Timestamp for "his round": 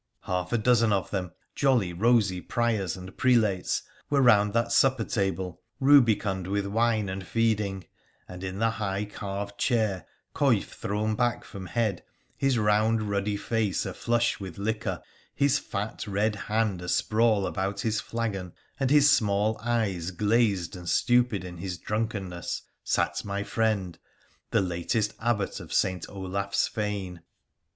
12.35-13.11